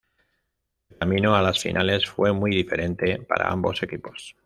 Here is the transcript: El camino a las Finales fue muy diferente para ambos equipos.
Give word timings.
El 0.89 0.97
camino 0.97 1.35
a 1.35 1.43
las 1.43 1.59
Finales 1.61 2.09
fue 2.09 2.33
muy 2.33 2.49
diferente 2.55 3.21
para 3.21 3.51
ambos 3.51 3.83
equipos. 3.83 4.35